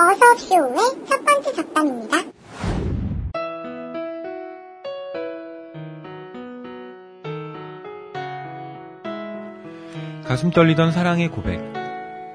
[0.00, 0.76] 어서옵쇼의
[1.06, 2.16] 첫 번째 잡담입니다.
[10.24, 11.60] 가슴 떨리던 사랑의 고백,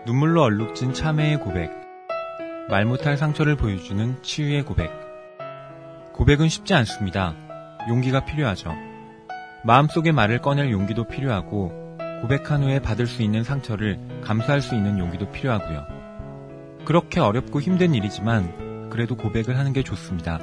[0.05, 1.71] 눈물로 얼룩진 참회의 고백,
[2.69, 4.91] 말 못할 상처를 보여주는 치유의 고백.
[6.13, 7.33] 고백은 쉽지 않습니다.
[7.89, 8.75] 용기가 필요하죠.
[9.63, 11.71] 마음속의 말을 꺼낼 용기도 필요하고,
[12.21, 15.94] 고백한 후에 받을 수 있는 상처를 감수할 수 있는 용기도 필요하고요.
[16.85, 20.39] 그렇게 어렵고 힘든 일이지만, 그래도 고백을 하는 게 좋습니다.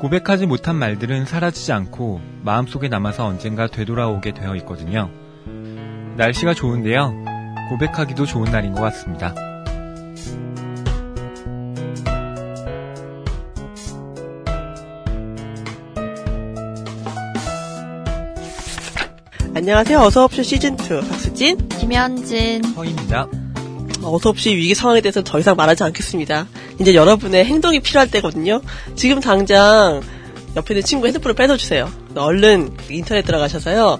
[0.00, 5.10] 고백하지 못한 말들은 사라지지 않고 마음속에 남아서 언젠가 되돌아오게 되어 있거든요.
[6.16, 7.14] 날씨가 좋은데요.
[7.70, 9.34] 고백하기도 좋은 날인 것 같습니다.
[19.54, 19.98] 안녕하세요.
[19.98, 21.68] 어서옵쇼 시즌2 박수진.
[21.68, 22.64] 김현진.
[22.64, 23.28] 허입니다.
[24.04, 26.46] 어서옵쇼 위기 상황에 대해서는 더 이상 말하지 않겠습니다.
[26.80, 28.60] 이제 여러분의 행동이 필요할 때거든요.
[28.94, 30.00] 지금 당장
[30.56, 31.90] 옆에 있는 친구 핸드폰을 뺏어주세요.
[32.14, 33.98] 얼른 인터넷 들어가셔서요.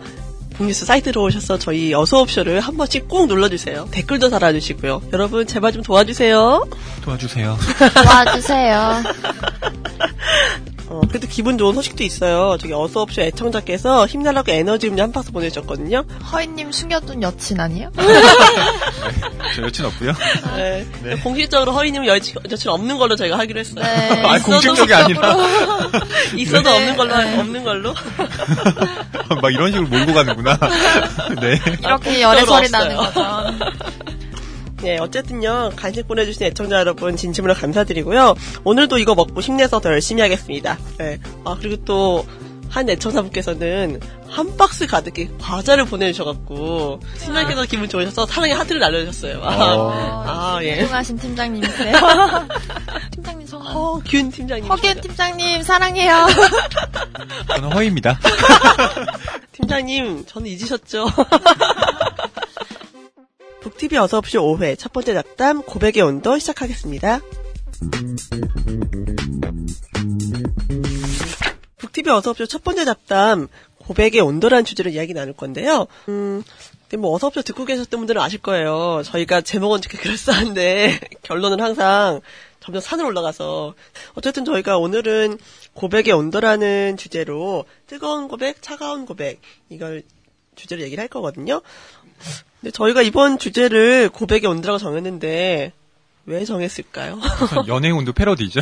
[0.54, 3.88] 북뉴스 사이트 들어오셔서 저희 어서옵쇼를 한 번씩 꼭 눌러주세요.
[3.90, 5.02] 댓글도 달아주시고요.
[5.12, 6.68] 여러분 제발 좀 도와주세요.
[7.02, 7.58] 도와주세요.
[8.05, 9.02] 도와주세요.
[10.92, 12.58] 어, 그래도 기분 좋은 소식도 있어요.
[12.60, 16.04] 저기 어서옵쇼 애청자께서 힘내라고 에너지 음료 한 박스 보내주셨거든요.
[16.30, 17.90] 허이님 숨겨둔 여친 아니에요?
[19.56, 20.12] 저 여친 없고요.
[20.54, 21.16] 네.
[21.22, 23.82] 공식적으로 허이님 여친, 여친 없는 걸로 저희가 하기로 했어요.
[23.82, 24.22] 네.
[24.22, 25.34] 아, 공식적이 아니라
[26.36, 26.76] 있어도 네.
[26.76, 27.38] 없는 걸로 네.
[27.40, 27.94] 없는 걸로.
[29.40, 30.58] 막 이런 식으로 몰고 가는구나.
[31.40, 31.58] 네.
[31.80, 32.70] 이렇게 열애설이 없어요.
[32.70, 33.20] 나는 거죠.
[34.83, 35.70] 네, 어쨌든요.
[35.77, 38.34] 간식 보내주신 애청자 여러분 진심으로 감사드리고요.
[38.64, 40.77] 오늘도 이거 먹고 힘내서 더 열심히 하겠습니다.
[40.98, 41.19] 네.
[41.44, 42.27] 아, 그리고 또,
[42.69, 49.41] 한 애청자분께서는 한 박스 가득히 과자를 보내주셔갖고, 팀장님께서 기분 좋으셔서 사랑의 하트를 날려주셨어요.
[49.41, 49.92] 어.
[50.27, 50.80] 아, 예.
[50.80, 51.92] 훌륭하신 팀장님이세요.
[53.12, 53.77] 팀장님 성함.
[53.77, 54.69] 어, 균 팀장님.
[54.70, 56.27] 허균 팀장님 사랑해요.
[57.48, 58.19] 저는 허입니다.
[59.52, 61.06] 팀장님, 저는 잊으셨죠?
[63.82, 67.20] 북TV 어서옵쇼 5회 첫 번째 잡담 고백의 온도 시작하겠습니다.
[71.78, 73.48] 북TV 어서옵쇼 첫 번째 잡담
[73.78, 75.88] 고백의 온도라는 주제로 이야기 나눌 건데요.
[76.08, 76.44] 음,
[76.96, 79.02] 뭐 어서옵쇼 듣고 계셨던 분들은 아실 거예요.
[79.04, 82.20] 저희가 제목은 되게 그럴싸한데 결론은 항상
[82.60, 83.74] 점점 산으로 올라가서
[84.14, 85.38] 어쨌든 저희가 오늘은
[85.74, 90.04] 고백의 온도라는 주제로 뜨거운 고백, 차가운 고백 이걸
[90.54, 91.62] 주제로 얘기를 할 거거든요.
[92.62, 95.73] 근데 저희가 이번 주제를 고백의 온도라고 정했는데
[96.24, 97.18] 왜 정했을까요?
[97.42, 98.61] 우선 연애 온도 패러디죠.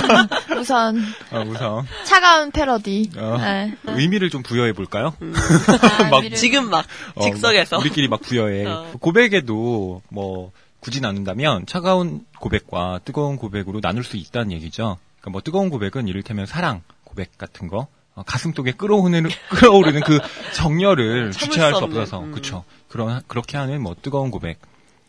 [0.58, 3.10] 우선 아, 우선 차가운 패러디.
[3.18, 3.76] 어, 네.
[3.84, 5.14] 의미를 좀 부여해 볼까요?
[5.20, 8.64] 아, 막 의미를- 지금 막 어, 즉석에서 막 우리끼리 막 부여해.
[8.64, 8.92] 어.
[8.98, 14.96] 고백에도 뭐 굳이 나눈다면 차가운 고백과 뜨거운 고백으로 나눌 수 있다는 얘기죠.
[15.20, 17.88] 그러니까 뭐 뜨거운 고백은 이를테면 사랑 고백 같은 거.
[18.14, 20.18] 어, 가슴 속에 끌어오르는, 끌어오르는 그
[20.54, 22.32] 정열을 참을 주체할 수수 없는, 없어서, 음.
[22.32, 22.62] 그쵸.
[22.92, 24.60] 그런, 그렇게 하는 뭐 뜨거운 고백.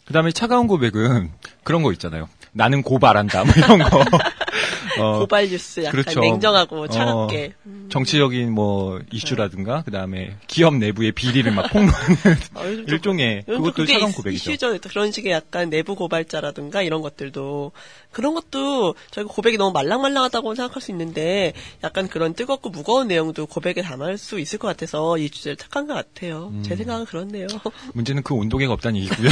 [0.06, 1.32] 그 다음에 차가운 고백은
[1.64, 2.30] 그런 거 있잖아요.
[2.54, 4.04] 나는 고발한다, 뭐 이런 거.
[5.00, 6.20] 어, 고발 뉴스 약간 그렇죠.
[6.20, 7.54] 냉정하고 어, 차갑게
[7.90, 12.18] 정치적인 뭐 이슈라든가, 그 다음에 기업 내부의 비리를 막 폭로하는
[12.56, 14.52] 어, 일종의 그것도 차가운 있- 고백이죠.
[14.52, 14.78] 이슈죠.
[14.80, 17.72] 또 그런 식의 약간 내부 고발자라든가 이런 것들도
[18.12, 21.54] 그런 것도 저희가 고백이 너무 말랑말랑하다고 생각할 수 있는데
[21.84, 25.94] 약간 그런 뜨겁고 무거운 내용도 고백에 담을 수 있을 것 같아서 이 주제를 택한 것
[25.94, 26.50] 같아요.
[26.54, 26.64] 음.
[26.64, 27.48] 제 생각은 그렇네요.
[27.94, 29.30] 문제는 그 온도계가 없다는 얘기고요.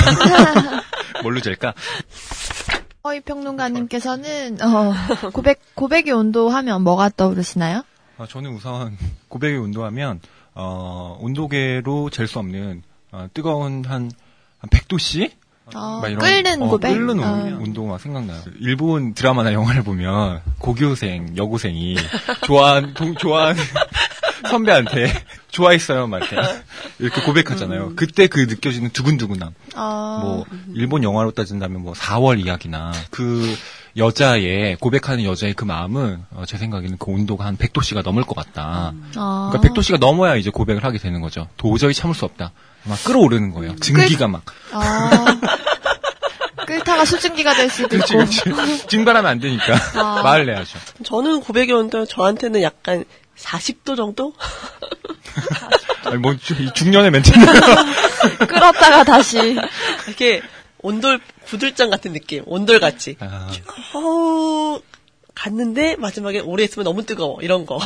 [1.23, 1.73] 뭘로 잴까?
[3.03, 4.93] 허이 평론가님께서는 어,
[5.33, 7.83] 고백 고백의 온도 하면 뭐가 떠오르시나요?
[8.17, 8.95] 아, 저는 우선
[9.27, 10.19] 고백의 온도 하면
[10.53, 14.11] 어, 온도계로 잴 수 없는 어, 뜨거운 한,
[14.59, 15.31] 한 100도씨?
[15.73, 16.93] 어, 막 이런- 끓는 어, 고백.
[16.93, 17.59] 끓는 온- 어.
[17.61, 18.41] 온도가 생각나요.
[18.59, 21.95] 일본 드라마나 영화를 보면 고교생, 여고생이
[22.45, 23.61] 좋아한, 동, 좋아하는
[24.49, 25.11] 선배한테
[25.51, 26.37] 좋아했어요, 막 이렇게,
[26.99, 27.93] 이렇게 고백하잖아요.
[27.95, 29.53] 그때 그 느껴지는 두근두근함.
[29.75, 33.55] 어, 뭐 일본 영화로 따진다면 뭐 4월 이야기나 그
[33.97, 38.93] 여자의 고백하는 여자의 그 마음은 어, 제 생각에는 그 온도가 한 100도씨가 넘을 것 같다.
[39.17, 39.51] 어.
[39.51, 41.47] 그러니까 100도씨가 넘어야 이제 고백을 하게 되는 거죠.
[41.57, 42.51] 도저히 참을 수 없다.
[42.83, 43.75] 막 끌어오르는 거예요.
[43.77, 44.43] 증기가 막.
[44.73, 44.81] 어.
[46.65, 48.55] 끓다가 수증기가 될 수도 그렇지, 있고.
[48.55, 48.87] 그렇지.
[48.87, 50.21] 증발하면 안 되니까 아.
[50.23, 50.79] 말을 내야죠.
[51.03, 53.03] 저는 고백의 온도 저한테는 약간
[53.41, 54.33] 40도 정도?
[56.05, 56.35] 아니, 뭐
[56.75, 57.45] 중년의 멘트는
[58.47, 59.55] 끓었다가 다시.
[60.07, 60.41] 이렇게
[60.81, 62.43] 온돌 구들장 같은 느낌.
[62.45, 63.17] 온돌 같이.
[63.19, 63.49] 아,
[63.93, 64.79] 어,
[65.35, 67.39] 갔는데 마지막에 오래 있으면 너무 뜨거워.
[67.41, 67.79] 이런 거.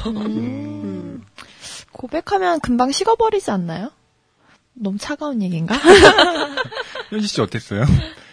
[1.92, 3.92] 고백하면 금방 식어버리지 않나요?
[4.74, 5.75] 너무 차가운 얘기인가?
[7.10, 7.86] 현지 씨 어땠어요?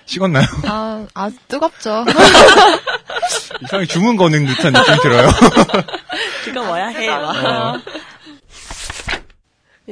[0.07, 0.47] 식었나요?
[0.65, 2.05] 아, 아 뜨겁죠.
[3.63, 5.29] 이상하게 주문 거는 듯한 느낌이 들어요.
[6.45, 7.09] 그거 뭐야 해.
[7.09, 7.81] 막.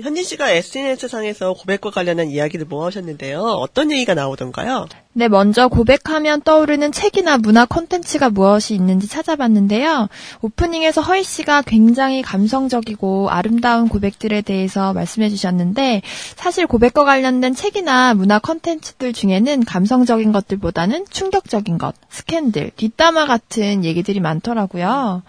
[0.02, 3.41] 현진 씨가 SNS상에서 고백과 관련한 이야기를 모아오셨는데요.
[3.41, 4.87] 어떤 얘기가 나오던가요?
[5.12, 10.08] 네, 먼저 고백하면 떠오르는 책이나 문화 콘텐츠가 무엇이 있는지 찾아봤는데요.
[10.41, 16.02] 오프닝에서 허희 씨가 굉장히 감성적이고 아름다운 고백들에 대해서 말씀해 주셨는데
[16.37, 24.20] 사실 고백과 관련된 책이나 문화 콘텐츠들 중에는 감성적인 것들보다는 충격적인 것, 스캔들, 뒷담화 같은 얘기들이
[24.20, 25.23] 많더라고요.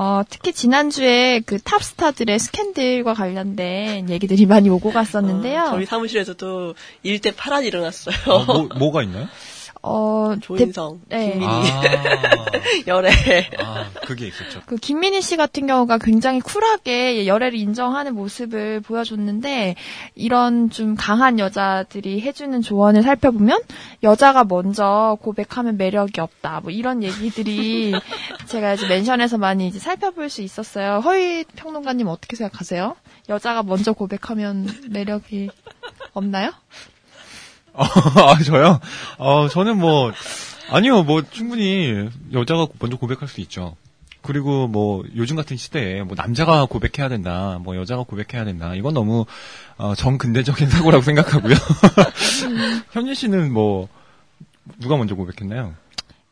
[0.00, 5.60] 어, 특히 지난주에 그 탑스타들의 스캔들과 관련된 얘기들이 많이 오고 갔었는데요.
[5.60, 8.14] 어, 저희 사무실에서도 일대 파란이 일어났어요.
[8.28, 9.26] 어, 뭐, 뭐가 있나요?
[9.82, 11.32] 어, 조인성, 네.
[11.32, 11.82] 김민희, 아,
[12.86, 13.10] 열애.
[13.58, 14.62] 아, 그게 있었죠.
[14.66, 19.76] 그 김민희 씨 같은 경우가 굉장히 쿨하게 열애를 인정하는 모습을 보여줬는데
[20.14, 23.60] 이런 좀 강한 여자들이 해주는 조언을 살펴보면
[24.02, 27.94] 여자가 먼저 고백하면 매력이 없다 뭐 이런 얘기들이
[28.46, 31.00] 제가 이제 멘션에서 많이 이제 살펴볼 수 있었어요.
[31.00, 32.96] 허희 평론가님 어떻게 생각하세요?
[33.28, 35.50] 여자가 먼저 고백하면 매력이
[36.12, 36.52] 없나요?
[37.78, 37.84] 어,
[38.32, 38.80] 아, 저요?
[39.18, 40.12] 어, 저는 뭐,
[40.70, 43.76] 아니요, 뭐, 충분히 여자가 먼저 고백할 수 있죠.
[44.20, 48.74] 그리고 뭐, 요즘 같은 시대에 뭐, 남자가 고백해야 된다, 뭐, 여자가 고백해야 된다.
[48.74, 49.26] 이건 너무,
[49.76, 51.54] 어, 정근대적인 사고라고 생각하고요.
[52.90, 53.88] 현진 씨는 뭐,
[54.78, 55.74] 누가 먼저 고백했나요?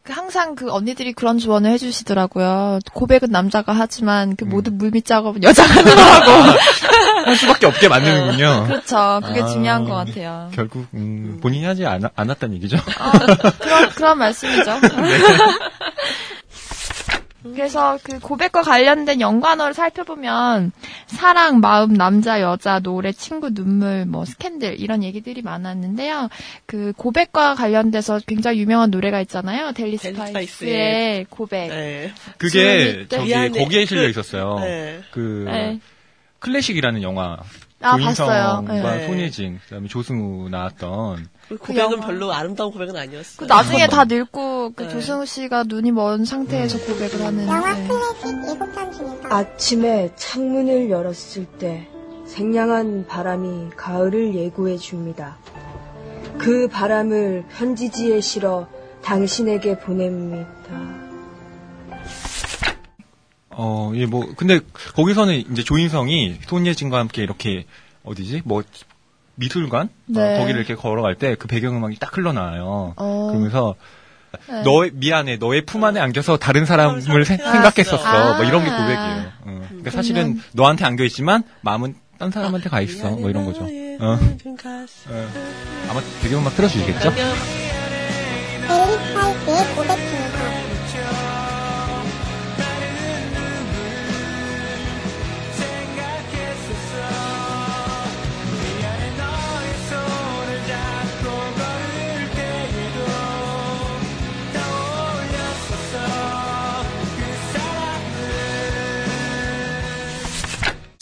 [0.06, 2.78] 그 항상 그 언니들이 그런 조언을 해주시더라고요.
[2.92, 6.58] 고백은 남자가 하지만 그 모든 물밑 작업은 여자가 하더라고.
[7.26, 8.66] 할 수밖에 없게 만드는군요.
[8.68, 9.20] 그렇죠.
[9.24, 9.46] 그게 아.
[9.46, 10.48] 중요한 것 같아요.
[10.54, 12.76] 결국, 음, 본인이 하지 않, 않았다는 얘기죠.
[13.58, 14.78] 그런, 그런 말씀이죠.
[17.54, 20.72] 그래서 그 고백과 관련된 연관어를 살펴보면
[21.06, 26.28] 사랑, 마음, 남자, 여자, 노래, 친구, 눈물, 뭐 스캔들 이런 얘기들이 많았는데요.
[26.66, 29.72] 그 고백과 관련돼서 굉장히 유명한 노래가 있잖아요.
[29.72, 31.68] 델리 스파이스의 고백.
[31.68, 32.12] 네.
[32.38, 33.32] 그게, 저기.
[33.32, 34.58] 거기에 실려 그- 있었어요.
[34.60, 35.00] 네.
[35.10, 35.80] 그, 네.
[36.46, 37.36] 클래식이라는 영화.
[37.82, 38.82] 아, 조인성과 봤어요.
[38.82, 39.06] 네.
[39.06, 42.06] 손예진, 그다음에 조승우 나왔던 그 고백은 영화.
[42.06, 43.36] 별로 아름다운 고백은 아니었어요.
[43.36, 44.88] 그 나중에 다 늙고 그 네.
[44.88, 47.46] 조승우 씨가 눈이 먼 상태에서 고백을 하는.
[47.48, 47.86] 영화 네.
[47.88, 51.88] 클래식 일곱 편 중에서 아침에 창문을 열었을 때
[52.26, 55.36] 생량한 바람이 가을을 예고해 줍니다.
[56.38, 58.68] 그 바람을 편지지에 실어
[59.02, 60.95] 당신에게 보냅니다.
[63.58, 64.60] 어, 예, 뭐, 근데,
[64.94, 67.64] 거기서는 이제 조인성이 손예진과 함께 이렇게,
[68.04, 68.42] 어디지?
[68.44, 68.62] 뭐,
[69.36, 69.88] 미술관?
[70.06, 70.36] 네.
[70.36, 72.92] 어, 거기를 이렇게 걸어갈 때 그 배경음악이 딱 흘러나와요.
[72.96, 73.26] 어.
[73.30, 73.74] 그러면서,
[74.48, 74.62] 네.
[74.62, 77.96] 너의, 미안해, 너의 품 안에 안겨서 다른 사람을 생- 생각했어.
[77.96, 78.34] 생각했었어.
[78.36, 78.76] 뭐 이런 게 아.
[78.76, 79.32] 고백이에요.
[79.42, 79.62] 어.
[79.68, 83.10] 그러니까 사실은 너한테 안겨 있지만, 마음은 딴 사람한테 가 있어.
[83.10, 83.64] 뭐 이런 거죠.
[83.64, 84.18] 어.
[85.08, 85.28] 어.
[85.90, 87.10] 아마 배경음악 틀어주시겠죠?
[87.10, 87.16] 그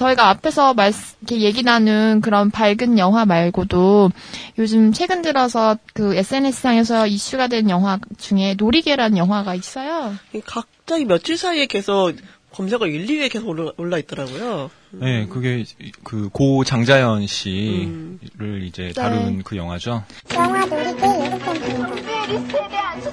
[0.05, 0.93] 저희가 앞에서 말,
[1.23, 4.11] 이렇게 얘기 나눈 그런 밝은 영화 말고도
[4.59, 10.15] 요즘 최근 들어서 그 SNS상에서 이슈가 된 영화 중에 놀이개라는 영화가 있어요.
[10.45, 12.13] 갑자기 며칠 사이에 계속
[12.53, 14.71] 검색어 1, 2위에 계속 올라, 올라 있더라고요.
[14.91, 15.65] 네, 그게
[16.05, 18.21] 그 고 장자연 씨를 음.
[18.63, 20.05] 이제 다룬 그 영화죠.
[20.35, 21.01] 영화 놀이기
[22.29, 23.11] 일곱 편 중에서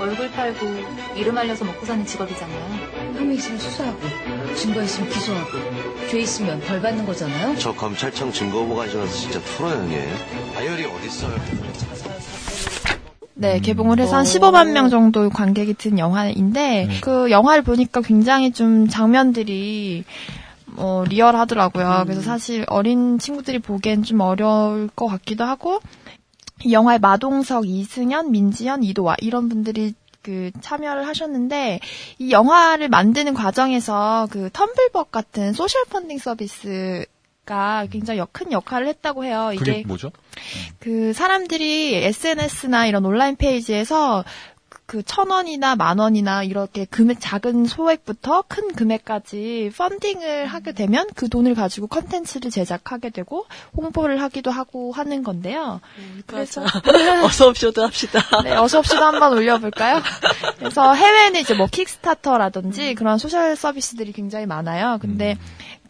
[0.00, 0.66] 얼굴 팔고
[1.14, 3.14] 이름 알려서 먹고 사는 직업이잖아요.
[3.16, 3.98] 혐의 있으면 수사하고
[4.56, 5.50] 증거 있으면 기소하고
[6.08, 7.56] 죄 있으면 벌 받는 거잖아요.
[7.58, 10.16] 저 검찰청 증거보관실에서 진짜 토로형이에요.
[10.54, 11.34] 다이어리 어딨어요?
[13.34, 18.88] 네, 개봉을 해서 한 15만 명 정도 관객이 든 영화인데 그 영화를 보니까 굉장히 좀
[18.88, 20.04] 장면들이
[20.76, 22.04] 어, 리얼하더라고요.
[22.04, 25.99] 그래서 사실 어린 친구들이 보기엔 좀 어려울 것 같기도 하고 이
[26.68, 31.80] 영화에 마동석, 이승현, 민지현, 이도화 이런 분들이 그 참여를 하셨는데
[32.18, 37.06] 이 영화를 만드는 과정에서 그 텀블벅 같은 소셜 펀딩 서비스
[37.46, 39.50] 가 굉장히 큰 역할을 했다고 해요.
[39.52, 40.12] 이게 뭐죠?
[40.78, 44.24] 그 사람들이 SNS나 이런 온라인 페이지에서
[44.90, 51.28] 그 천 원이나 만 원이나 이렇게 금액 작은 소액부터 큰 금액까지 펀딩을 하게 되면 그
[51.28, 55.80] 돈을 가지고 컨텐츠를 제작하게 되고 홍보를 하기도 하고 하는 건데요.
[56.26, 56.64] 그래서
[57.24, 58.20] 어서 옵쇼도 합시다.
[58.42, 60.02] 네, 어서 옵시도 한번 올려볼까요?
[60.58, 64.98] 그래서 해외에는 이제 뭐 킥스타터라든지 그런 소셜 서비스들이 굉장히 많아요.
[65.00, 65.38] 근데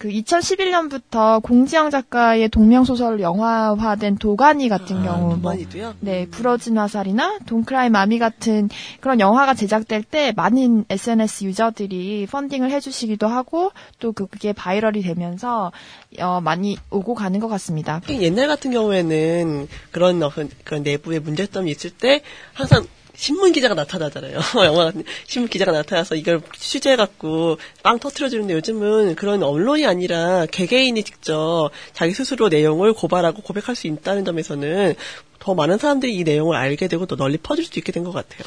[0.00, 5.94] 그 2011년부터 공지영 작가의 동명 소설 영화화된 도가니 같은 아, 경우, 뭐, 많이도요.
[6.00, 13.28] 네, 부러진 화살이나 돈크라이 마미 같은 그런 영화가 제작될 때 많은 SNS 유저들이 펀딩을 해주시기도
[13.28, 15.70] 하고 또 그- 그게 바이럴이 되면서
[16.18, 18.00] 어, 많이 오고 가는 것 같습니다.
[18.08, 20.32] 옛날 같은 경우에는 그런 어,
[20.64, 22.22] 그런 내부에 문제점이 있을 때
[22.54, 22.86] 항상
[23.20, 24.38] 신문 기자가 나타나잖아요.
[24.64, 30.46] 영화 같은 신문 기자가 나타나서 이걸 취재해 갖고 빵 터트려 주는데 요즘은 그런 언론이 아니라
[30.46, 34.94] 개개인이 직접 자기 스스로 내용을 고발하고 고백할 수 있다는 점에서는
[35.38, 38.42] 더 많은 사람들이 이 내용을 알게 되고 또 널리 퍼질 수 있게 된 것 같아요.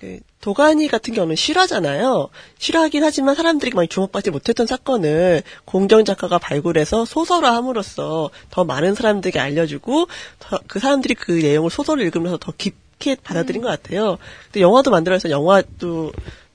[0.00, 2.28] 그 도가니 같은 경우는 실화잖아요.
[2.58, 10.06] 실화긴 하지만 사람들이 많이 주목받지 못했던 사건을 공정 작가가 발굴해서 소설화함으로써 더 많은 사람들에게 알려주고
[10.38, 14.18] 더- 그 사람들이 그 내용을 소설을 읽으면서 더 깊 게 받아들인 것 같아요.
[14.44, 16.12] 근데 영화도 만들어서 영화도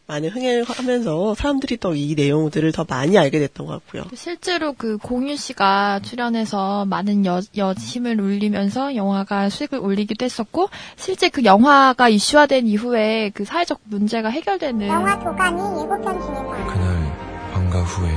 [0.08, 4.06] 많이 흥행하면서 사람들이 또이 내용들을 더 많이 알게 됐던 것 같고요.
[4.16, 11.44] 실제로 그 공유 씨가 출연해서 많은 여, 여심을 울리면서 영화가 수익을 올리기도 했었고, 실제 그
[11.44, 16.74] 영화가 이슈화된 이후에 그 사회적 문제가 해결되는 영화 도가니 예고편 진행합니다.
[16.74, 18.10] 그날 방과 후에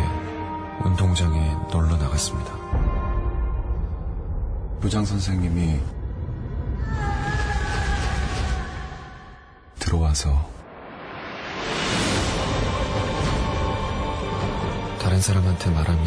[0.85, 2.53] 운동장에 놀러 나갔습니다.
[4.81, 5.81] 부장 선생님이
[9.81, 10.49] 들어와서
[15.01, 16.05] 다른 사람한테 말하면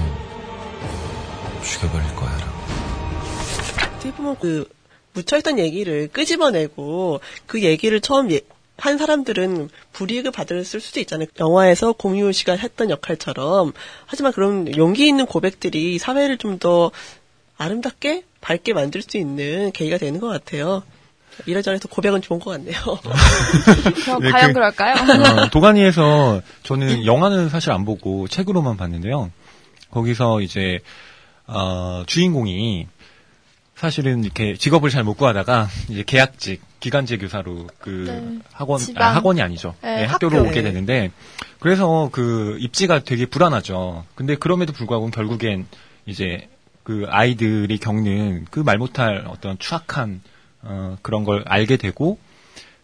[1.63, 2.53] 죽여버릴 거야라고.
[3.95, 4.69] 어떻게 보면 그
[5.13, 8.41] 묻혀있던 얘기를 끄집어내고 그 얘기를 처음 예-
[8.77, 11.27] 한 사람들은 불이익을 받을 수도 있잖아요.
[11.39, 13.71] 영화에서 공유 씨가 했던 역할처럼.
[14.07, 16.91] 하지만 그런 용기 있는 고백들이 사회를 좀 더
[17.57, 20.81] 아름답게 밝게 만들 수 있는 계기가 되는 것 같아요.
[21.45, 22.75] 이래저래서 고백은 좋은 것 같네요.
[24.05, 24.95] 저 네, 과연 그- 그럴까요?
[25.41, 29.31] 어, 도가니에서 저는 영화는 사실 안 보고 책으로만 봤는데요.
[29.91, 30.79] 거기서 이제
[31.47, 32.87] 어, 주인공이
[33.75, 38.39] 사실은 이렇게 직업을 잘 못 구하다가 이제 계약직 기간제 교사로 그 네.
[38.53, 39.03] 학원 지방.
[39.09, 39.75] 아, 학원이 아니죠.
[39.81, 40.49] 네, 네, 학교로 학교.
[40.49, 41.11] 오게 되는데
[41.59, 44.05] 그래서 그 입지가 되게 불안하죠.
[44.15, 45.65] 근데 그럼에도 불구하고 결국엔
[46.05, 46.47] 이제
[46.83, 50.21] 그 아이들이 겪는 그 말 못할 어떤 추악한
[50.63, 52.17] 어, 그런 걸 알게 되고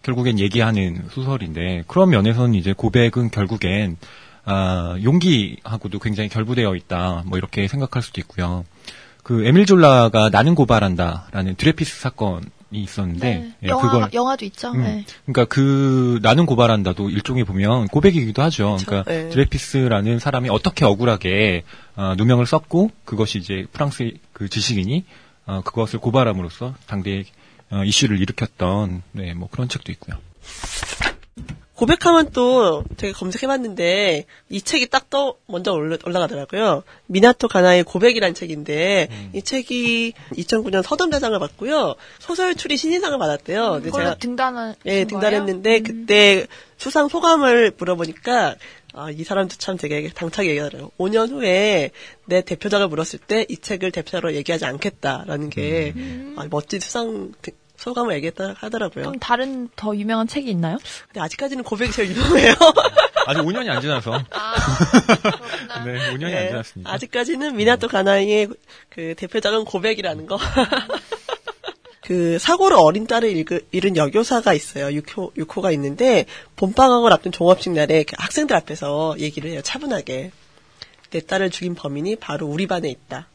[0.03, 3.97] 결국엔 얘기하는 소설인데 그런 면에서는 이제 고백은 결국엔
[4.45, 8.65] 아, 용기하고도 굉장히 결부되어 있다 뭐 이렇게 생각할 수도 있고요.
[9.23, 13.53] 그 에밀 졸라가 나는 고발한다라는 드레피스 사건이 있었는데 네.
[13.63, 14.71] 예, 영화, 그걸 영화도 있죠.
[14.71, 14.83] 음.
[14.83, 15.05] 네.
[15.25, 18.77] 그러니까 그 나는 고발한다도 일종의 보면 고백이기도 하죠.
[18.77, 19.29] 그쵸, 그러니까 네.
[19.29, 21.63] 드레피스라는 사람이 어떻게 억울하게
[21.95, 25.03] 어, 누명을 썼고 그것이 이제 프랑스 그 지식인이
[25.45, 27.25] 어, 그것을 고발함으로써 당대의
[27.71, 30.17] 어, 이슈를 일으켰던 네, 뭐 그런 책도 있고요.
[31.75, 36.83] 고백하면 또 제가 검색해봤는데 이 책이 딱떠 먼저 올라, 올라가더라고요.
[37.05, 39.29] 미나토 가나의 고백이라는 책인데 음.
[39.33, 41.95] 이 책이 2009년 서점대상을 받고요.
[42.19, 43.71] 소설 추리 신인상을 받았대요.
[43.75, 48.55] 근데 그걸로 제가 등단을 예 등단했는데 그때 수상 소감을 물어보니까
[48.93, 50.91] 아, 이 사람도 참 되게 당차게 얘기하더라고요.
[50.97, 51.91] 5년 후에
[52.25, 55.93] 내 대표작을 물었을 때 이 책을 대표작으로 얘기하지 않겠다라는 게
[56.35, 59.05] 아, 멋진 수상 등- 소감을 얘기했다 하더라고요.
[59.05, 60.77] 좀 다른 더 유명한 책이 있나요?
[61.07, 62.53] 근데 아직까지는 고백이 제일 유명해요.
[63.25, 64.55] 아직 5년이 안 지나서 아,
[65.85, 66.91] 네, 5년이 안 네, 지났습니다.
[66.91, 68.47] 아직까지는 미나토 가나이의
[68.89, 70.37] 그 대표작은 고백이라는 거.
[72.01, 74.87] 그 사고로 어린 딸을 잃- 잃은 여교사가 있어요.
[75.01, 79.61] 6호, 6호가 있는데 봄방학을 앞둔 종업식 날에 그 학생들 앞에서 얘기를 해요.
[79.63, 80.31] 차분하게.
[81.11, 83.27] 내 딸을 죽인 범인이 바로 우리 반에 있다.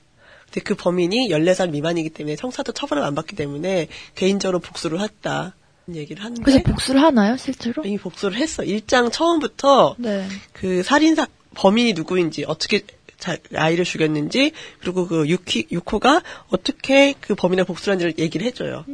[0.46, 5.54] 근데 그 범인이 14살 미만이기 때문에 형사도 처벌을 안 받기 때문에 개인적으로 복수를 했다.
[5.94, 7.82] 얘기를 하는데 그래서 복수를 하나요, 실제로?
[7.84, 8.64] 이미 복수를 했어.
[8.64, 10.26] 일장 처음부터 네.
[10.54, 12.82] 그 살인사 범인이 누구인지 어떻게
[13.18, 18.84] 자- 아이를 죽였는지 그리고 그 유키 유코가 어떻게 그 범인의 복수한지를 얘기를 해줘요.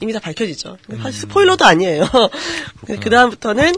[0.00, 0.76] 이미 다 밝혀지죠.
[1.02, 2.04] 사실 스포일러도 아니에요.
[3.00, 3.72] 그 다음부터는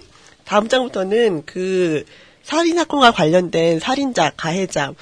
[0.44, 2.04] 다음 장부터는 그
[2.42, 4.92] 살인 사건과 관련된 살인자, 가해자,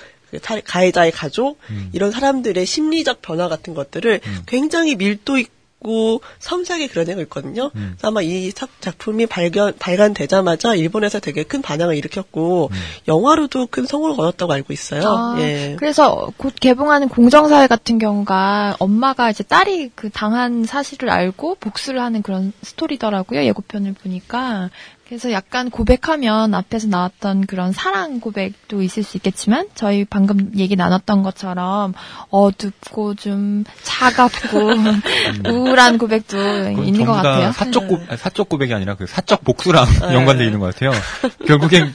[0.65, 1.59] 가해자의 가족
[1.93, 7.71] 이런 사람들의 심리적 변화 같은 것들을 굉장히 밀도 있고 섬세하게 그려내고 있거든요.
[7.71, 12.71] 그래서 아마 이 작- 작품이 발견 발간되자마자 일본에서 되게 큰 반향을 일으켰고
[13.07, 15.03] 영화로도 큰 성공을 거뒀다고 알고 있어요.
[15.07, 15.77] 아, 예.
[15.79, 22.23] 그래서 곧 개봉하는 공정사회 같은 경우가 엄마가 이제 딸이 그 당한 사실을 알고 복수를 하는
[22.23, 23.45] 그런 스토리더라고요.
[23.45, 24.71] 예고편을 보니까.
[25.09, 31.23] 그래서 약간 고백하면 앞에서 나왔던 그런 사랑 고백도 있을 수 있겠지만 저희 방금 얘기 나눴던
[31.23, 31.95] 것처럼
[32.29, 34.59] 어둡고 좀 차갑고
[35.49, 36.37] 우울한 고백도
[36.83, 37.53] 있는 것 같아요.
[37.53, 40.93] 사적 고 아니, 사적 고백이 아니라 그 사적 복수랑 연관돼 있는 것 같아요.
[41.47, 41.95] 결국엔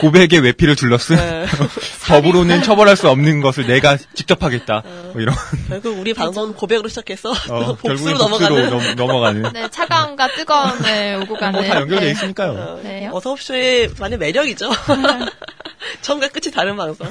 [0.00, 1.46] 고백의 외피를 둘러쓴 네.
[2.08, 4.82] 법으로는 처벌할 수 없는 것을 내가 직접 하겠다.
[5.12, 5.34] 뭐 이런.
[5.68, 8.70] 결국 우리 방송 고백으로 시작해서 어, 복수로 넘어가는.
[8.70, 9.52] 복수로 넘, 넘어가는.
[9.52, 11.60] 네, 차가움과 뜨거움을 오고 가는.
[11.60, 12.10] 뭐 다 연결돼 네.
[12.12, 12.80] 있으니까요.
[12.82, 13.08] 네.
[13.12, 14.70] 어서옵쇼의 많은 매력이죠.
[16.00, 17.06] 처음과 끝이 다른 방송.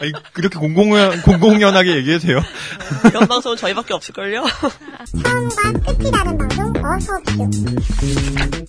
[0.00, 2.40] 아니, 그렇게 공공연, 공공연하게 얘기해주세요.
[3.10, 4.44] 이런 방송은 저희밖에 없을걸요?
[5.22, 7.50] 처음과 끝이 다른 방송 어서옵쇼.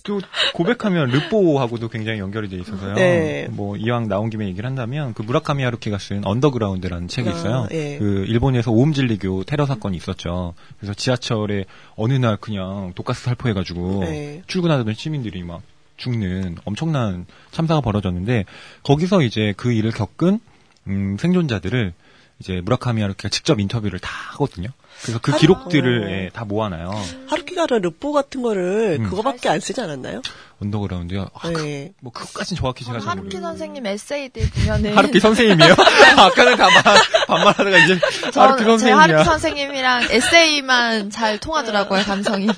[0.04, 0.20] 또
[0.52, 2.94] 고백하면 르뽀하고도 굉장히 연결이 돼 있어서요.
[2.94, 3.48] 네.
[3.50, 7.68] 뭐 이왕 나온 김에 얘기를 한다면 그 무라카미 하루키가 쓴 언더그라운드라는 책이 아, 있어요.
[7.70, 7.96] 예.
[7.98, 10.54] 그 일본에서 오음진리교 테러 사건이 있었죠.
[10.78, 11.64] 그래서 지하철에
[11.96, 14.42] 어느 날 그냥 독가스 살포해가지고 네.
[14.46, 15.62] 출근하던 시민들이 막
[15.96, 18.44] 죽는 엄청난 참사가 벌어졌는데
[18.82, 20.40] 거기서 이제 그 일을 겪은
[20.88, 21.92] 음, 생존자들을
[22.38, 24.68] 이제 무라카미 하루키가 직접 인터뷰를 다 하거든요.
[25.02, 26.10] 그래서 그 하루- 기록들을 어.
[26.10, 26.90] 예, 다 모아놔요.
[27.28, 29.08] 하루키가는 르뽀 같은 거를 음.
[29.08, 30.22] 그거밖에 안 쓰지 않았나요?
[30.62, 31.28] 언더그라운드요.
[31.34, 31.92] 아, 그- 네.
[32.00, 33.42] 뭐 그것까진 정확히 제가 잘 하루키 모르겠어요.
[33.48, 35.74] 선생님 에세이들 보면은 하루키 선생님이요?
[36.18, 38.96] 아까는 다 반, 반말하다가 이제 하루키 저는 제 선생님이야.
[39.02, 42.48] 하루키 선생님이랑 에세이만 잘 통하더라고요 감성이.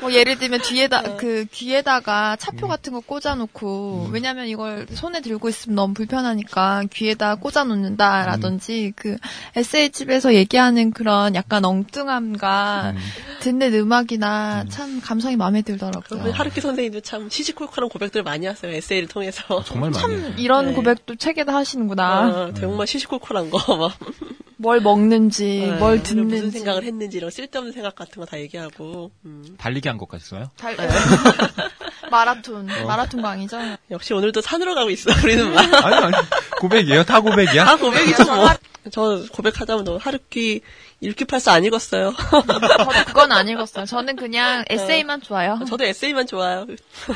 [0.00, 2.36] 뭐 예를 들면 뒤에다 그 귀에다가 음.
[2.38, 9.16] 차표 같은 거 꽂아놓고 왜냐면 이걸 손에 들고 있으면 너무 불편하니까 귀에다 꽂아놓는다라든지 그
[9.56, 13.00] 에세이 집에서 얘기하는 그런 약간 엉뚱함과 음.
[13.40, 16.32] 듣는 음악이나 참 감성이 마음에 들더라고요.
[16.32, 18.70] 하루키 선생님도 참 시시콜콜한 고백들 많이 하세요.
[18.72, 19.62] 에세이를 통해서.
[19.64, 20.22] 정말 많이 해요.
[20.22, 20.72] 참 이런 네.
[20.74, 22.04] 고백도 책에다 하시는구나.
[22.06, 23.76] 아, 정말 시시콜콜한 거.
[23.76, 23.92] 막.
[24.58, 26.50] 뭘 먹는지, 네, 뭘 무슨 듣는지.
[26.58, 29.10] 생각을 했는지 이런 쓸데없는 생각 같은 거 다 얘기하고.
[29.24, 29.44] 음.
[29.58, 30.50] 달리기 한 것까지 써요?
[30.56, 30.76] 달-
[32.10, 33.58] 마라톤, 마라톤 강의죠.
[33.90, 35.10] 역시 오늘도 산으로 가고 있어.
[35.24, 35.84] 우리는 막.
[35.84, 36.14] 아니, 아니.
[36.60, 37.04] 고백이에요?
[37.04, 37.64] 다 고백이야?
[37.66, 38.48] 아, 고백이죠, 뭐.
[38.90, 40.60] 저 고백하자면 너 하루키
[41.02, 42.14] 1Q84 안 읽었어요.
[42.30, 42.44] 저도
[43.06, 43.84] 그건 안 읽었어요.
[43.86, 45.58] 저는 그냥 에세이만 좋아요.
[45.68, 46.66] 저도 에세이만 좋아요.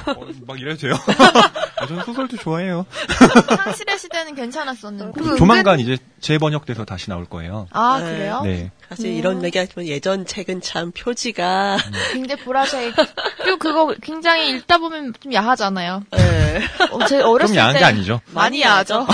[0.06, 0.94] 어, 막 이래도 돼요?
[1.78, 2.84] 아, 저는 소설도 좋아해요.
[3.64, 5.20] 상실의 시대는 괜찮았었는데.
[5.22, 7.68] 그 조만간 은근- 이제 재번역돼서 다시 나올 거예요.
[7.70, 8.04] 아, 네.
[8.10, 8.40] 그래요?
[8.42, 8.70] 네.
[8.88, 11.76] 사실 이런 얘기하지만 예전 책은 참 표지가.
[12.12, 12.94] 굉장히 보라색.
[13.42, 16.02] 그리고 그거 굉장히 읽다 보면 좀 야하잖아요.
[16.10, 16.60] 네.
[16.90, 18.20] 어, 제 어렸을 좀 야한 때 게 아니죠.
[18.32, 19.06] 많이 야하죠.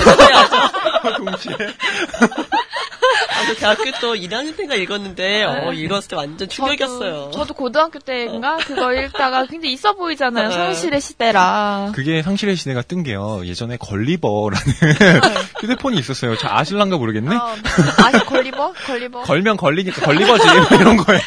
[1.16, 1.54] 동시에.
[3.30, 7.12] 아, 저 대학교 또 2학년 때가 읽었는데, 어, 읽었을 때 완전 충격이었어요.
[7.12, 10.48] 저도, 저도 고등학교 때인가 그거 읽다가 굉장히 있어 보이잖아요.
[10.48, 10.54] 네.
[10.54, 11.92] 상실의 시대라.
[11.94, 13.42] 그게 상실의 시대가 뜬 게요.
[13.44, 14.66] 예전에 걸리버라는
[15.60, 16.36] 휴대폰이 있었어요.
[16.36, 17.34] 저 아실란가 모르겠네?
[17.34, 17.54] 어,
[17.98, 18.72] 아, 걸리버?
[18.86, 19.22] 걸리버?
[19.22, 20.46] 걸면 걸리니까 걸리버지.
[20.46, 21.22] 뭐 이런 거예요.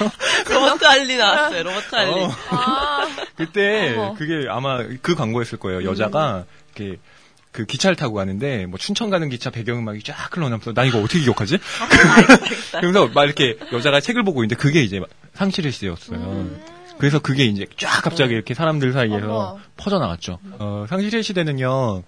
[0.50, 2.12] 로버트 할리 나왔어요, 로버트 할리.
[2.24, 2.32] 어.
[2.50, 4.14] 아, 그때 어머.
[4.16, 5.84] 그게 아마 그 광고였을 거예요.
[5.90, 6.46] 여자가
[6.76, 6.98] 이렇게
[7.56, 11.58] 그 기차를 타고 가는데 뭐 춘천 가는 기차 배경음악이 쫙 흘러나오면서 나 이거 어떻게 기억하지?
[12.78, 15.00] 그러면서 막 이렇게 여자가 책을 보고 있는데 그게 이제
[15.36, 16.50] 상실의 시대였어요.
[16.98, 19.60] 그래서 그게 이제 쫙 갑자기 이렇게 사람들 사이에서 어머.
[19.78, 20.40] 퍼져나갔죠.
[20.60, 22.04] 어, 상실의 시대는요.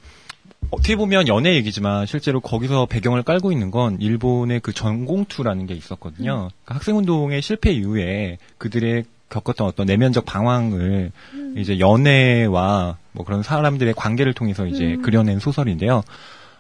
[0.70, 6.50] 어떻게 보면 연애 얘기지만 실제로 거기서 배경을 깔고 있는 건 일본의 그 전공투라는 게 있었거든요.
[6.66, 11.12] 그러니까 학생운동의 실패 이후에 그들의 겪었던 어떤 내면적 방황을
[11.58, 16.04] 이제 연애와 뭐 그런 사람들의 관계를 통해서 이제 그려낸 소설인데요.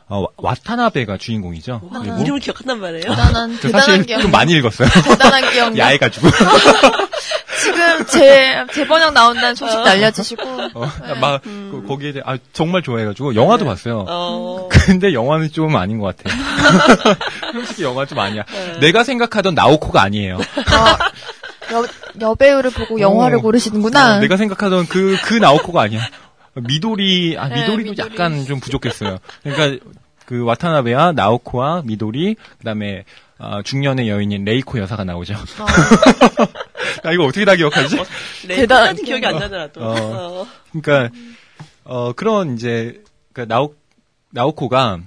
[0.09, 1.81] 어, 와- 와타나베가 주인공이죠.
[1.93, 3.01] 아, 그리고 이름을 기억한단 말이에요.
[3.03, 4.21] 대단한, 저 대단한 사실 기억.
[4.21, 4.87] 좀 많이 읽었어요.
[5.03, 5.75] 대단한 기억.
[5.77, 6.27] 야해가지고.
[7.61, 10.43] 지금 제, 재번역 나온다는 소식 도 알려주시고.
[10.75, 14.05] 어, 막, 그- 거기에 대해, 아, 정말 좋아해가지고, 영화도 봤어요.
[14.07, 16.33] 어, 근데 영화는 좀 아닌 것 같아.
[17.51, 18.43] 솔직히 영화 좀 아니야.
[18.79, 20.37] 내가 생각하던 나오코가 아니에요.
[20.37, 20.97] 아,
[21.71, 21.85] 여,
[22.19, 23.41] 여배우를 보고 영화를 어.
[23.41, 24.17] 고르시는구나.
[24.17, 26.01] 어, 내가 생각하던 그, 그 나오코가 아니야.
[26.55, 28.13] 미도리, 아, 네, 미도리도 미도리.
[28.13, 29.17] 약간 좀 부족했어요.
[29.43, 29.85] 그러니까,
[30.25, 33.03] 그, 와타나베와 나오코와 미도리, 그 다음에,
[33.37, 35.35] 아, 중년의 여인인 레이코 여사가 나오죠.
[37.03, 37.97] 아, 이거 어떻게 다 기억하지?
[38.47, 39.81] 네, 대단한 기억이 안 나더라, 또.
[39.81, 39.93] 어.
[40.41, 40.47] 어.
[40.71, 41.13] 그러니까
[41.83, 43.01] 어 그런 이제
[43.33, 43.73] 그 나오
[44.31, 44.99] 나오코가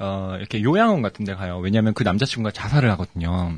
[0.00, 1.58] 어 이렇게 요양원 같은 데 가요.
[1.58, 3.56] 왜냐면 그 남자친구가 자살을 하거든요.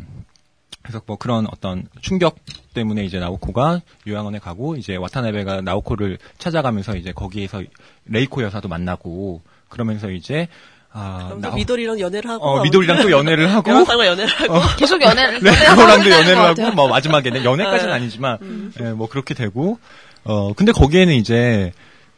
[0.86, 2.36] 그래서 뭐 그런 어떤 충격
[2.74, 7.62] 때문에 이제 나오코가 요양원에 가고 이제 와타나베가 나오코를 찾아가면서 이제 거기에서
[8.04, 10.46] 레이코 여사도 만나고 그러면서 이제
[10.92, 12.44] 아 또 미도리랑 연애를 하고.
[12.44, 14.60] 어 미도리랑 또 연애를 하고 연상과 연애를 하고.
[14.78, 16.76] 계속 연애를, 네, 연애를 그거랑도 하고 연애를 것 하고.
[16.76, 19.78] 뭐, 마지막에는, 연애까지는 아니지만, 예, 뭐, 그렇게 되고,
[20.24, 21.72] 어, 근데 거기에는 이제,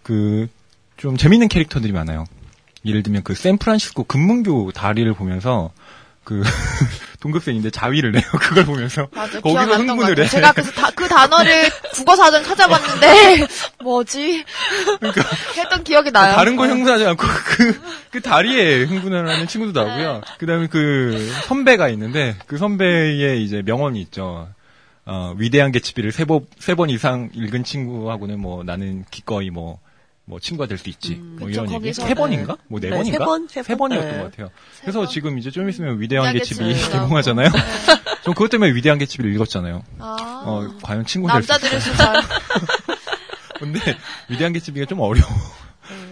[0.05, 0.47] 그,
[0.97, 2.25] 좀 재밌는 캐릭터들이 많아요.
[2.85, 5.73] 예를 들면 그 샌프란시스코 금문교 다리를 보면서,
[6.23, 6.43] 그,
[7.21, 8.23] 동급생인데 자위를 내요.
[8.41, 9.09] 그걸 보면서.
[9.13, 10.19] 맞아, 거기서 흥분을.
[10.25, 10.29] 해.
[10.29, 13.47] 제가 그래서 다, 그 단어를 국어 사전 찾아봤는데,
[13.83, 14.45] 뭐지?
[15.57, 16.35] 했던 기억이 나요.
[16.35, 17.81] 그러니까 다른 거 흥분하지 않고, 그,
[18.13, 20.21] 그 다리에 흥분을 하는 친구도 나오고요.
[20.39, 24.49] 그 다음에 그 선배가 있는데, 그 선배의 이제 명언이 있죠.
[25.05, 29.81] 어, 위대한 개츠비를 세 번, 세 번 이상 읽은 친구하고는 뭐, 나는 기꺼이 뭐,
[30.29, 31.14] 뭐 친구가 될 수 있지.
[31.14, 31.93] 음, 뭐 이런 얘기.
[31.93, 32.57] 세 번인가?
[32.69, 33.19] 뭐네 네, 번인가?
[33.19, 33.49] 세 번?
[33.49, 33.88] 세세 번?
[33.88, 34.19] 번이었던 네.
[34.19, 34.51] 것 같아요.
[34.83, 35.09] 그래서 번?
[35.09, 37.49] 지금 이제 좀 있으면 위대한 개집이 개봉하잖아요.
[38.23, 39.83] 전 그것 때문에 위대한 개집을 읽었잖아요.
[39.99, 40.43] 아.
[40.47, 42.12] 어, 과연 친구 될 수 있을까?
[43.59, 43.81] 근데
[44.29, 45.29] 위대한 개집이가 좀 어려워.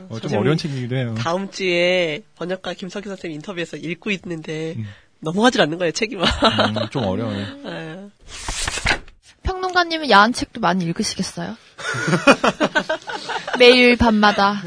[0.09, 1.15] 어, 좀 어려운 책이기도 해요.
[1.19, 4.89] 다음 주에 번역가 김석희 선생님 인터뷰에서 읽고 있는데 음.
[5.21, 6.25] 넘어가질 않는 거예요 책이 막.
[6.25, 7.47] 음, 좀 어려워요.
[7.65, 8.09] 네.
[9.43, 11.57] 평론가님은 야한 책도 많이 읽으시겠어요?
[13.59, 14.63] 매일 밤마다.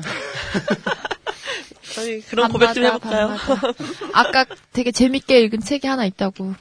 [1.94, 3.36] 저희 그런 고백 좀 해볼까요?
[4.14, 6.54] 아까 되게 재밌게 읽은 책이 하나 있다고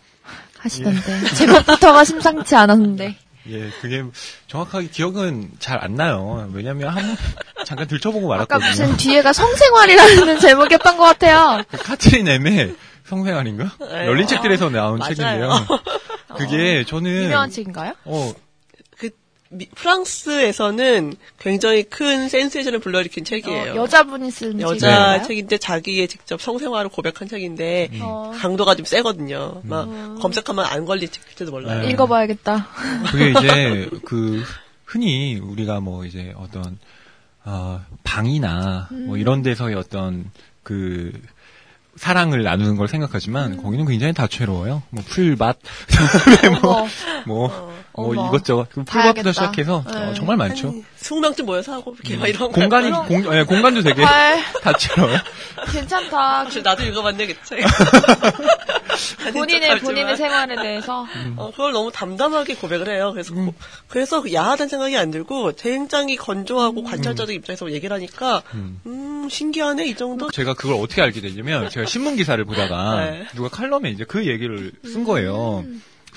[0.59, 1.25] 하시던데.
[1.37, 3.17] 제목부터가 심상치 않았는데.
[3.51, 4.05] 예, 그게
[4.47, 6.51] 정확하게 기억은 잘 안 나요.
[6.53, 7.17] 왜냐면 한
[7.65, 8.69] 잠깐 들춰보고 아까 말았거든요.
[8.87, 11.63] 무슨 뒤에가 성생활이라는 제목이었던 것 같아요.
[11.71, 12.75] 그 카트린 M의
[13.07, 13.71] 성생활인가?
[13.81, 14.07] 네.
[14.07, 15.15] 열린 책들에서 나온 맞아요.
[15.15, 15.51] 책인데요.
[16.37, 17.95] 그게 저는 유명한 책인가요?
[18.05, 18.35] 어그
[19.51, 23.73] 미- 프랑스에서는 굉장히 큰 센세이션을 불러일으킨 책이에요.
[23.73, 25.23] 어, 여자분이 쓴 여자 책인가요?
[25.23, 29.63] 책인데 자기의 직접 성생활을 고백한 책인데 어, 강도가 좀 세거든요.
[29.65, 29.89] 막
[30.21, 31.83] 검색하면 안 걸린 책일지도 몰라요.
[31.83, 31.91] 네.
[31.91, 32.69] 읽어봐야겠다.
[33.11, 34.43] 그게 이제 그
[34.85, 36.79] 흔히 우리가 뭐 이제 어떤
[37.45, 40.31] 어, 방이나 뭐 이런 데서의 어떤
[40.63, 41.13] 그
[41.97, 44.83] 사랑을 나누는 걸 생각하지만 거기는 굉장히 다채로워요.
[44.91, 45.59] 뭐 풀밭,
[46.63, 46.87] 뭐,
[47.27, 47.68] 뭐,
[48.03, 48.29] 뭐 어머.
[48.29, 49.23] 이것저것 그 봐야겠다.
[49.23, 50.15] 풀밭부터 시작해서 어, 네.
[50.15, 50.69] 정말 많죠.
[50.69, 53.05] 한 20명쯤 모여서 하고 이렇게 막 이런 공간이 거.
[53.05, 55.19] 공, 예, 공간도 되게 헐, 다채로워요.
[55.73, 56.45] 괜찮다.
[56.45, 57.61] 사실 나도 읽어봤네 그 책.
[59.21, 59.79] 아닌 본인의.
[59.81, 61.07] 본인의 생활에 대해서
[61.37, 63.13] 어, 그걸 너무 담담하게 고백을 해요.
[63.13, 63.55] 그래서 고-
[63.89, 69.95] 그래서 그 야하다는 생각이 안 들고 굉장히 건조하고 관찰자적 입장에서 얘기를 하니까 음 신기하네 이
[69.95, 70.31] 정도.
[70.31, 73.27] 제가 그걸 어떻게 알게 됐냐면 제가 신문 기사를 보다가 네.
[73.35, 75.65] 누가 칼럼에 이제 그 얘기를 쓴 거예요.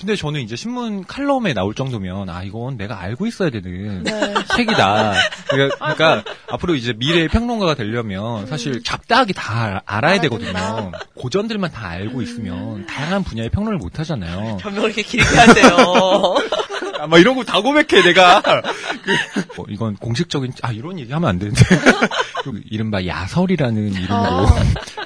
[0.01, 4.33] 근데 저는 이제 신문 칼럼에 나올 정도면 아 이건 내가 알고 있어야 되는 네.
[4.57, 5.13] 책이다.
[5.47, 10.91] 그러니까, 그러니까 앞으로 이제 미래의 평론가가 되려면 사실 잡다하게 다 알- 알아야 되거든요.
[11.13, 14.57] 고전들만 다 알고 있으면 다양한 분야의 평론을 못 하잖아요.
[14.61, 15.77] 변명을 이렇게 길게 하세요.
[16.99, 18.41] 아, 막 이런 거 다 고백해 내가.
[18.41, 21.61] 그, 뭐 이건 공식적인 아 이런 얘기 하면 안 되는데.
[22.43, 24.47] 그 이른바 야설이라는 이름으로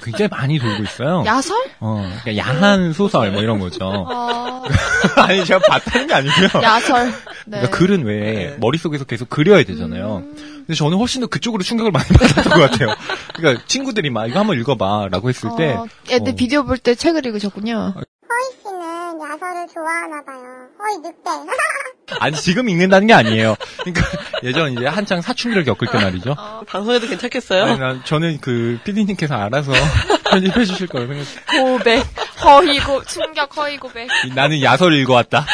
[0.05, 1.23] 굉장히 많이 돌고 있어요.
[1.25, 1.57] 야설?
[1.79, 3.85] 어, 그러니까 야한 소설 뭐 이런 거죠.
[3.85, 4.63] 어,
[5.17, 6.61] 아니 제가 봤다는 게 아니고요.
[6.63, 7.07] 야설.
[7.07, 7.59] 네.
[7.59, 8.15] 그러니까 글은 왜
[8.51, 8.57] 네.
[8.59, 10.23] 머릿속에서 계속 그려야 되잖아요.
[10.65, 12.95] 근데 저는 훨씬 더 그쪽으로 충격을 많이 받았던 것 같아요.
[13.35, 16.35] 그러니까 친구들이 막 이거 한번 읽어봐라고 했을 때 어, 애들 어.
[16.35, 17.93] 비디오 볼 때 책을 읽으셨군요.
[17.95, 20.43] 허이 씨는 야설을 좋아하나 봐요.
[20.79, 21.29] 허이 늑대.
[22.19, 23.55] 아니 지금 읽는다는 게 아니에요.
[23.83, 24.05] 그러니까
[24.43, 26.35] 예전 이제 한창 사춘기를 겪을 때 말이죠.
[26.67, 27.63] 방송에도 괜찮겠어요?
[27.63, 29.71] 아니, 난 저는 그 PD님께서 알아서
[30.29, 31.45] 편집해 주실 거라고 생각.
[31.47, 32.05] 고백,
[32.43, 34.07] 허위고, 충격 허위 고백.
[34.35, 35.45] 나는 야설을 읽어왔다.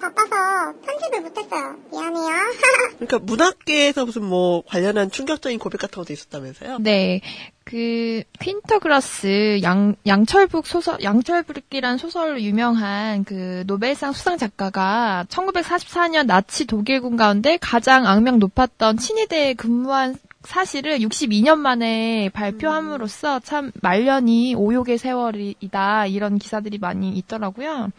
[0.00, 1.76] 바빠서 편집을 못했어요.
[1.92, 2.34] 미안해요.
[2.98, 6.78] 그러니까 문학계에서 무슨 뭐 관련한 충격적인 고백 같은 것도 있었다면서요?
[6.80, 7.20] 네.
[7.64, 16.66] 그, 귄터 그라스, 양, 양철북 소설, 양철북이란 소설로 유명한 그 노벨상 수상 작가가 1944년 나치
[16.66, 26.06] 독일군 가운데 가장 악명 높았던 친위대에 근무한 사실을 62년 만에 발표함으로써 참 말년이 오욕의 세월이다
[26.06, 27.90] 이런 기사들이 많이 있더라고요.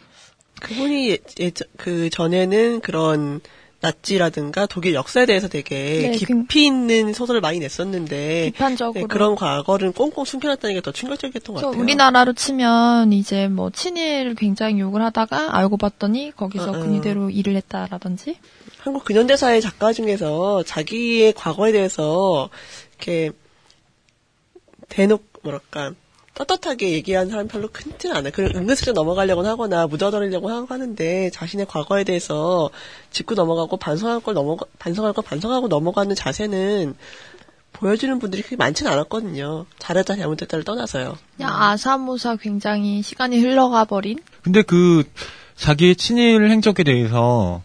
[0.61, 3.41] 그분이 예, 예, 그 전에는 그런
[3.81, 9.91] 나치라든가 독일 역사에 대해서 되게 네, 깊이 있는 소설을 많이 냈었는데 비판적으로 네, 그런 과거를
[9.91, 11.81] 꽁꽁 숨겨놨다는 게 더 충격적이었던 것 같아요.
[11.81, 16.79] 우리나라로 치면 이제 뭐 친일을 굉장히 욕을 하다가 알고 봤더니 거기서 어, 어.
[16.79, 18.37] 근위대로 일을 했다라든지
[18.79, 22.49] 한국 근현대사의 작가 중에서 자기의 과거에 대해서
[22.97, 23.31] 이렇게
[24.89, 25.93] 대놓고 뭐랄까
[26.45, 28.31] 떳떳하게 얘기하는 사람 별로 흔치는 않아요.
[28.31, 32.69] 그걸 은근슬쩍 넘어가려고 하거나 묻어버리려고 하- 하는데 자신의 과거에 대해서
[33.11, 36.95] 짚고 넘어가고 반성할 걸 넘어가 반성할 걸 반성하고 넘어가는 자세는
[37.73, 39.65] 보여주는 분들이 그렇게 많지는 않았거든요.
[39.79, 41.17] 잘했다 잘못했다를 떠나서요.
[41.37, 45.03] 그냥 아사모사 굉장히 시간이 흘러가 버린 근데 그
[45.55, 47.61] 자기의 친일 행적에 대해서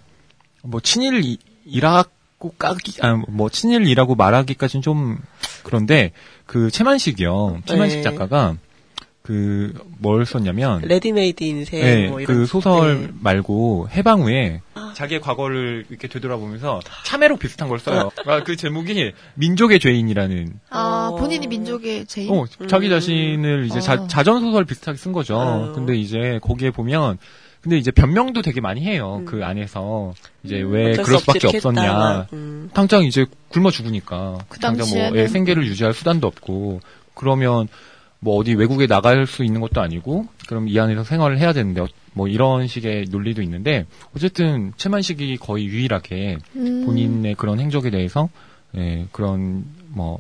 [0.62, 5.18] 뭐 친일 이라고 까기 아 뭐 친일이라고 말하기까지는 좀
[5.64, 6.12] 그런데
[6.46, 7.62] 그 채만식이요.
[7.66, 8.02] 채만식 네.
[8.02, 8.56] 작가가
[9.26, 13.08] 그 뭘 썼냐면 레디메이드 인생 네, 뭐 이런 그 소설 네.
[13.20, 14.92] 말고 해방 후에 아.
[14.94, 18.10] 자기의 과거를 이렇게 되돌아보면서 참회록 비슷한 걸 써요.
[18.26, 21.16] 아, 그 제목이 민족의 죄인이라는 아 어.
[21.16, 24.06] 본인이 민족의 죄인 어, 자기 자신을 이제 자, 어.
[24.06, 25.36] 자전 소설 비슷하게 쓴 거죠.
[25.36, 25.72] 어.
[25.72, 27.18] 근데 이제 거기에 보면
[27.62, 29.18] 근데 이제 변명도 되게 많이 해요.
[29.20, 29.24] 음.
[29.24, 32.28] 그 안에서 이제 왜 어쩔 수 그럴 수밖에 없었냐.
[32.32, 32.70] 음.
[32.72, 36.80] 당장 이제 굶어 죽으니까 그 당장 뭐애 생계를 유지할 수단도 없고
[37.14, 37.66] 그러면
[38.20, 41.88] 뭐 어디 외국에 나갈 수 있는 것도 아니고 그럼 이 안에서 생활을 해야 되는데 어-
[42.14, 46.86] 뭐 이런 식의 논리도 있는데 어쨌든 최만식이 거의 유일하게 음.
[46.86, 48.28] 본인의 그런 행적에 대해서
[48.76, 50.18] 예, 그런 뭐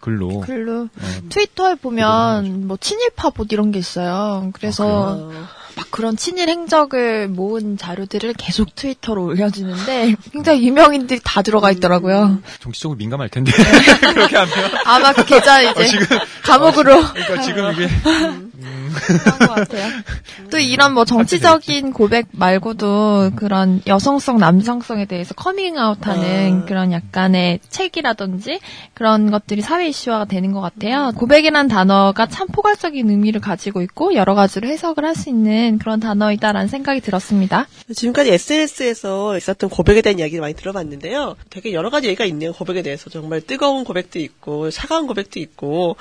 [0.00, 0.88] 글로 글로 어,
[1.28, 4.50] 트위터에 보면 뭐 친일파 봇 이런 게 있어요.
[4.52, 5.30] 그래서 어,
[5.74, 12.38] 막 그런 친일 행적을 모은 자료들을 계속 트위터로 올려주는데 굉장히 유명인들이 다 들어가 있더라고요.
[12.60, 13.52] 정치적으로 민감할 텐데.
[14.14, 14.54] 그렇게 하면.
[14.84, 17.02] 아마 그 계좌 이제 어, 지금 감옥으로.
[17.12, 17.88] 그러니까 지금 이게
[18.92, 20.02] 그런 것 같아요.
[20.50, 26.66] 또 이런 뭐 정치적인 고백 말고도 그런 여성성, 남성성에 대해서 커밍아웃하는 아.
[26.66, 28.60] 그런 약간의 책이라든지
[28.92, 31.12] 그런 것들이 사회 이슈화가 되는 것 같아요.
[31.16, 36.68] 고백이란 단어가 참 포괄적인 의미를 가지고 있고 여러 가지로 해석을 할 수 있는 그런 단어이다라는
[36.68, 37.66] 생각이 들었습니다.
[37.94, 41.36] 지금까지 SNS에서 있었던 고백에 대한 이야기를 많이 들어봤는데요.
[41.50, 42.52] 되게 여러 가지 얘기가 있네요.
[42.52, 45.96] 고백에 대해서 정말 뜨거운 고백도 있고 차가운 고백도 있고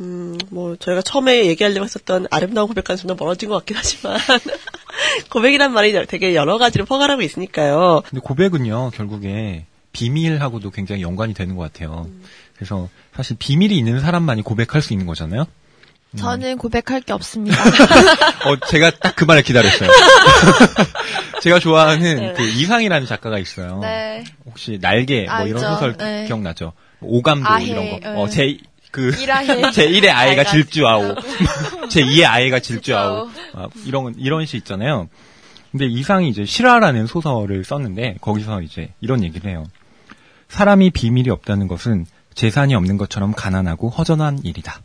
[0.00, 4.18] 음, 뭐 저희가 처음에 얘기하려고 했었던 아름다운 고백과는 좀 더 멀어진 것 같긴 하지만
[5.30, 8.02] 고백이란 말이 되게 여러 가지로 퍼가라고 있으니까요.
[8.08, 12.08] 근데 고백은요 결국에 비밀하고도 굉장히 연관이 되는 것 같아요.
[12.56, 15.46] 그래서 사실 비밀이 있는 사람만이 고백할 수 있는 거잖아요.
[16.16, 17.56] 저는 고백할 게 없습니다.
[18.46, 19.90] 어, 제가 딱 그 말을 기다렸어요.
[21.42, 23.80] 제가 좋아하는 그 이상이라는 작가가 있어요.
[23.80, 24.24] 네.
[24.46, 25.74] 혹시 날개 뭐 이런 알죠.
[25.74, 26.24] 소설 네.
[26.26, 26.72] 기억나죠?
[27.00, 27.98] 오감도 아해, 이런 거.
[27.98, 28.06] 네.
[28.16, 28.56] 어, 제,
[28.94, 29.10] 그.
[29.74, 31.16] 제 1의 아이가 질주아오.
[31.90, 33.26] 제 2의 아이가 질주아오.
[33.26, 33.64] 질주아오.
[33.64, 35.08] 아, 이런, 이런 시 있잖아요.
[35.72, 39.64] 근데 이상이 이제 실화라는 소설을 썼는데, 거기서 이제 이런 얘기를 해요.
[40.48, 44.80] 사람이 비밀이 없다는 것은 재산이 없는 것처럼 가난하고 허전한 일이다.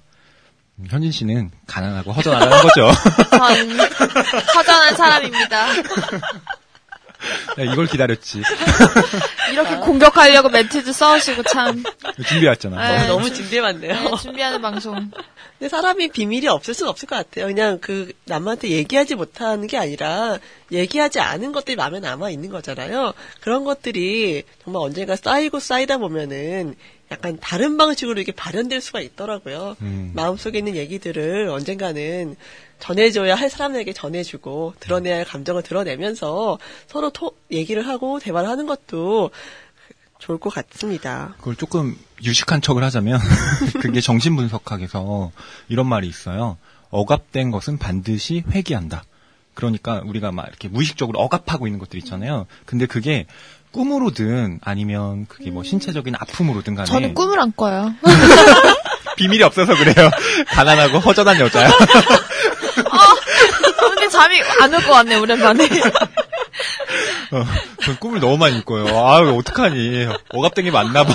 [0.79, 2.91] 음, 현진 씨는 가난하고 허전하다는 거죠.
[3.29, 3.79] 전
[4.55, 5.67] 허전한 사람입니다.
[7.57, 8.41] 네, 이걸 기다렸지.
[9.51, 11.83] 이렇게 공격하려고 멘트도 써오시고 참
[12.27, 13.01] 준비해왔잖아.
[13.01, 13.07] 네.
[13.07, 13.93] 너무 준비해봤네요.
[13.93, 15.11] 네, 준비하는 방송.
[15.59, 17.47] 근데 사람이 비밀이 없을 수는 없을 것 같아요.
[17.47, 20.37] 그냥 그 남한테 얘기하지 못하는 게 아니라
[20.71, 23.13] 얘기하지 않은 것들이 마음에 남아 있는 거잖아요.
[23.41, 26.75] 그런 것들이 정말 언젠가 쌓이고 쌓이다 보면은
[27.11, 29.75] 약간 다른 방식으로 이게 발현될 수가 있더라고요.
[29.81, 30.11] 음.
[30.13, 32.35] 마음속에 있는 얘기들을 언젠가는
[32.79, 39.31] 전해줘야 할 사람에게 전해주고 드러내야 할 감정을 드러내면서 서로 토, 얘기를 하고 대화를 하는 것도
[40.19, 41.33] 좋을 것 같습니다.
[41.37, 43.19] 그걸 조금 유식한 척을 하자면
[43.81, 45.31] 그게 정신분석학에서
[45.69, 46.57] 이런 말이 있어요.
[46.91, 49.03] 억압된 것은 반드시 회귀한다.
[49.53, 52.45] 그러니까 우리가 막 이렇게 무의식적으로 억압하고 있는 것들 있잖아요.
[52.65, 53.25] 근데 그게
[53.71, 57.93] 꿈으로든 아니면 그게 뭐 신체적인 아픔으로든 간에 저는 꿈을 안 꿔요.
[59.17, 60.09] 비밀이 없어서 그래요.
[60.47, 61.69] 가난하고 허전한 여자야.
[63.89, 65.65] 근데 잠이 안 올 것 같네 오랜만에.
[67.31, 67.45] 어,
[67.83, 68.85] 전 꿈을 너무 많이 꿔요.
[68.87, 70.07] 아유 어떡하니.
[70.29, 71.13] 억압된 게 맞나 봐.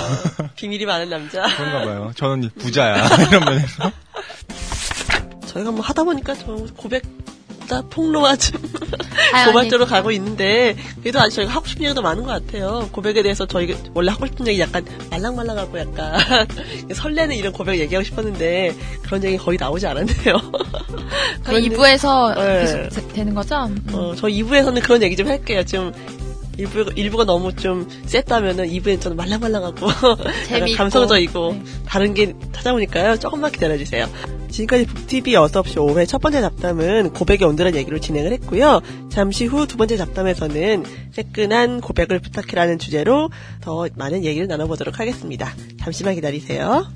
[0.55, 1.41] 비밀이 많은 남자.
[1.57, 2.11] 그런가 봐요.
[2.15, 3.05] 저는 부자야.
[3.29, 3.91] 이런 면에서.
[5.47, 6.45] 저희가 뭐 하다 보니까 저
[6.77, 7.07] 고백보
[7.67, 8.61] 다 폭로와 좀
[9.31, 12.87] 다양한 고발적으로 가고 있는데 그래도 아직 저희가 하고 싶은 얘기도 많은 것 같아요.
[12.91, 16.19] 고백에 대해서 저희가 원래 하고 싶은 얘기 약간 말랑말랑하고 약간
[16.93, 20.35] 설레는 이런 고백 얘기하고 싶었는데 그런 얘기 거의 나오지 않았네요.
[21.43, 22.61] 그 2부에서 네.
[22.61, 23.55] 계속 되- 되는 거죠?
[23.65, 23.85] 음.
[23.93, 25.63] 어, 저 2부에서는 그런 얘기 좀 할게요.
[25.65, 25.91] 좀
[26.57, 29.87] 일부, 일부가 너무 좀 셌다면은 2부엔 저는 말랑말랑하고.
[30.77, 31.63] 감성적이고 네.
[31.85, 33.17] 다른 게 찾아오니까요.
[33.19, 34.07] 조금만 기다려주세요.
[34.55, 38.81] 지금까지 북TV 6시 5회 첫 번째 잡담은 고백의 온도란 얘기로 진행을 했고요.
[39.09, 45.51] 잠시 후 두 번째 잡담에서는 새끈한 고백을 부탁해라는 주제로 더 많은 얘기를 나눠보도록 하겠습니다.
[45.81, 46.87] 잠시만 기다리세요.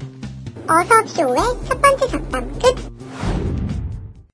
[0.67, 1.35] 어서 쇼의
[1.67, 3.58] 첫 번째 잡담 끝.